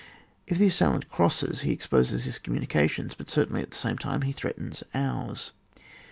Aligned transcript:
If 0.47 0.57
the 0.57 0.65
assailant 0.69 1.09
crosses, 1.09 1.61
he 1.61 1.71
exposes 1.71 2.23
his 2.23 2.39
communications; 2.39 3.13
but 3.13 3.29
certainly, 3.29 3.61
at 3.61 3.69
the 3.69 3.77
same 3.77 3.99
time, 3.99 4.23
he 4.23 4.31
threatens 4.31 4.81
ours. 4.95 5.51